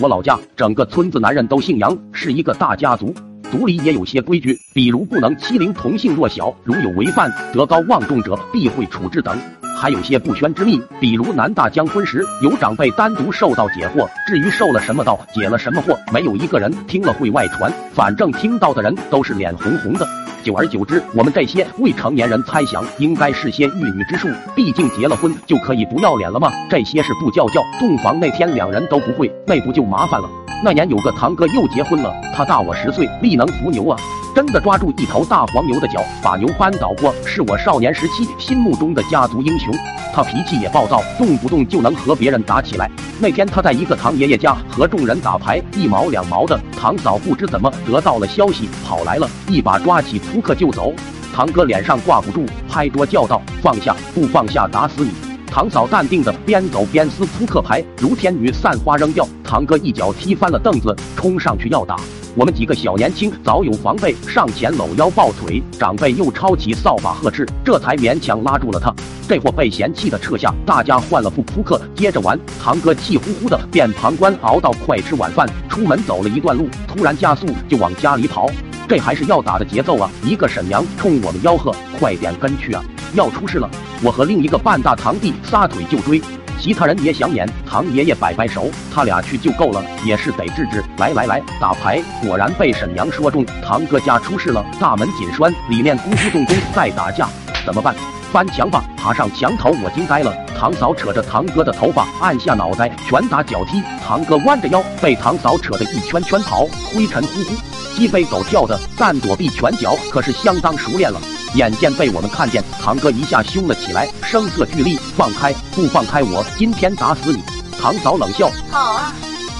[0.00, 3.12] 我老家整个村子男人都姓杨，是一个大家族。
[3.50, 9.36] 族里也有些规矩，比如不能欺凌同性弱小，如有违犯，德高望重者必会处置等。
[9.80, 14.08] 还有些不宣之秘，比如男大将婚时，有长辈单独受道解惑。
[14.26, 17.72] 至于受了什么道，解了什么惑，没有一个人听了会外传。
[17.94, 20.04] 反正听到的人都是脸红红的。
[20.42, 24.28] 久而久之，我们这些未成年人猜想，应该是些玉女之术。
[24.56, 26.50] 毕竟结了婚就可以不要脸了吗？
[26.68, 30.28] 这些事不叫叫，洞房那天两人都不会，那不就麻烦了？
[30.60, 33.96] 那年有个堂哥又结婚了，他大我十岁，力能扶牛啊，
[34.34, 39.72] 真的抓住一头大黄牛的脚，把牛扳倒过，是我少年时期心目中的家族英雄。
[40.12, 42.90] 他脾气也暴躁，动不动就能和别人打起来。
[43.20, 46.58] 那天他在一个堂爷爷家和众人打牌，一毛两毛的。
[46.76, 50.92] 堂嫂不知怎么得到了消息，跑来了，一把抓起扑克就走。
[51.32, 55.12] 堂哥脸上挂不住，拍桌叫道：“放下，不放下打死你！”
[55.50, 59.26] 堂嫂淡定的边走边撕扑克牌，如天女散花扔掉。
[59.42, 61.96] 堂哥一脚踢翻了凳子，冲上去要打。
[62.36, 68.94] 我们几个小年轻早有防备，上前搂腰抱腿，长辈又抄起扫把呵斥，这才勉强拉住了他。
[69.26, 72.38] 这货被嫌弃的撤下，大家换了副扑克接着玩。
[72.62, 78.48] 堂哥气呼呼的变旁观，熬到快吃晚饭，出门走了一段路，突然加速就往家里跑。
[78.88, 80.10] 这还是要打的节奏啊！
[80.24, 82.82] 一个婶娘冲我们吆喝：“快点跟去啊，
[83.14, 83.68] 要出事了！”
[84.02, 86.22] 我和另一个半大堂弟撒腿就追，
[86.60, 87.48] 其他人也想撵。
[87.68, 90.82] 堂爷爷摆摆手，他俩去就够了，也是得治治。
[90.98, 92.02] 来来来，打牌！
[92.22, 97.28] 果然被沈娘说中，堂哥家出事了，大门紧栓，里面咕咕咚咚在打架，
[97.64, 97.94] 怎么办？
[98.30, 98.84] 翻墙吧！
[98.96, 100.34] 爬上墙头，我惊呆了。
[100.58, 103.82] 堂嫂扯着堂哥的头发，按下脑袋，拳打脚踢。
[104.06, 107.54] 堂哥弯着腰，被堂嫂扯得一圈圈跑，灰尘呼呼，
[107.96, 108.78] 鸡飞狗跳的。
[108.98, 111.18] 但躲避拳脚可是相当熟练了。
[111.54, 115.52] 眼见被我们看见，堂哥一下凶了起来，声色俱厉：“放开！
[115.74, 117.42] 不放开我，今天打死你！”
[117.80, 119.14] 堂嫂冷笑：“好啊，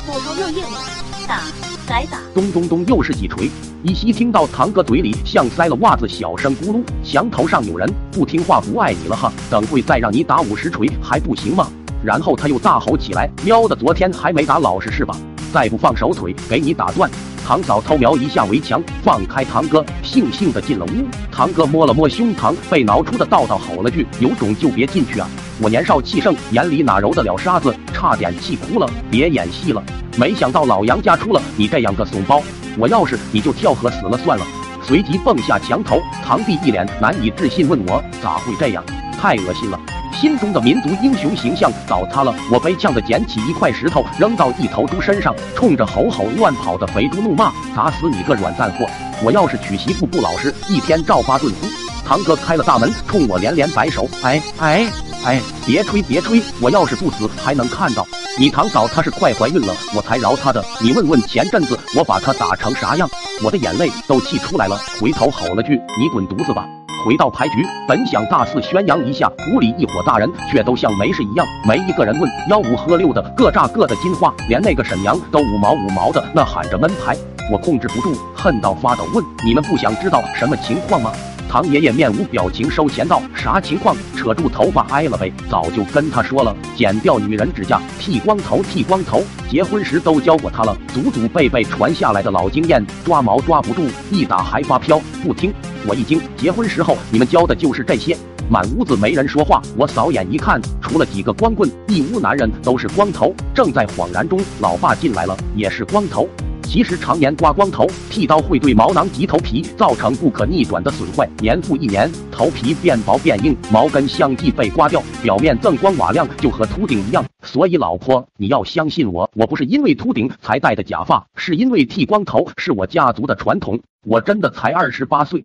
[0.07, 0.79] 骨头又硬了，
[1.27, 1.41] 打，
[1.87, 3.51] 再打！”咚咚咚，又是几锤。
[3.85, 6.83] 依稀听到堂哥嘴里像塞了袜子，小声咕噜。
[7.03, 9.33] 墙头上有人，不听话不爱你了哈！
[9.49, 11.69] 等会再让你打五十锤还不行吗？
[12.05, 15.17] 然后他又大吼起来：“喵的，昨天还没打老实是吧？
[15.53, 17.11] 再不放手腿，给你打断！”
[17.47, 21.07] 堂嫂偷瞄一下围墙，放开堂哥，悻悻的进了屋。
[21.33, 25.27] 堂哥摸了摸胸膛，被挠出的道道吼了句：“有种就别进去啊！”
[25.61, 28.87] 我年少气盛，眼里哪揉得了沙子，差点气哭了。
[29.11, 29.83] 别演戏了，
[30.19, 32.43] 没想到老杨家出了你这样个怂包。
[32.77, 34.47] 我要是你就跳河死了算了。
[34.83, 38.85] 随即蹦下墙头，堂弟一脸难以置信问我咋会这样，
[39.19, 39.81] 太恶心了，
[40.21, 42.35] 心中的民族英雄形象倒塌了。
[42.51, 48.85] 我悲呛的捡起一块石头扔到一头猪身上，冲着吼吼乱跑的肥猪怒骂：砸死你个软蛋货！
[49.23, 51.67] 我要是娶媳妇不老实，一天照发顿呼。
[52.05, 54.91] 堂哥开了大门，冲我连连摆手：哎哎
[55.25, 58.07] 哎，别吹别吹，我要是不死还能看到。
[58.39, 60.65] 你堂嫂她是快怀孕了，我才饶她的。
[60.81, 63.09] 你问问前阵子我把她打成啥样，
[63.43, 64.77] 我的眼泪都气出来了。
[65.01, 66.67] 回头吼了句：“你滚犊子吧！”
[67.09, 72.31] 回到牌局，本想大肆宣扬一下，屋里一伙大人却都像没事一样，没一个人问。
[72.51, 77.17] 吆五喝六的，各炸各的金花，连那个沈娘都五毛五毛的那喊着闷牌。
[77.51, 81.11] 我控制不住，恨到发抖，问：“你们不想知道什么情况吗？”
[81.49, 83.97] 唐爷爷面无表情收钱道：“啥情况？
[84.15, 85.33] 扯住头发挨了呗！
[85.49, 89.23] 早就跟他说了，剪掉女人指甲，剃光头，剃光头。
[89.49, 95.01] 结婚时都教过他了，祖祖辈辈传下来的老经验，抓毛抓不住，一打还发飘。
[95.23, 95.51] 不听，
[95.89, 96.21] 我一惊。
[96.37, 98.15] 结婚时候你们教的就是这些。
[98.51, 103.35] 满屋子没人说话，我扫眼一看，除了几个光棍，一屋男人都是光头。
[103.55, 106.29] 正在恍然中，老爸进来了，也是光头。”
[106.65, 117.25] 其实常年刮光头，剃刀会对毛囊及头皮造成不可逆转的损坏，年复一年，头皮变薄变硬，毛根相继被刮掉，表面锃光瓦亮，就和秃顶一样。
[117.43, 123.81] 所以老婆，你要相信我，我不是因为秃顶才戴的假发，是因为剃光头是我家族的传统。
[124.05, 125.45] 我真的才二十八岁。